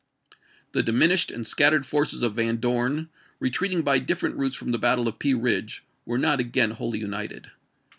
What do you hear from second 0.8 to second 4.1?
diminished and scattered forces of Van Dorn, retreating by